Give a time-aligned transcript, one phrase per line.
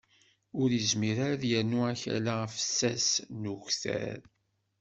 [0.61, 3.07] Ur yezmir ara ad yernu akala afessas
[3.39, 4.19] n ukter.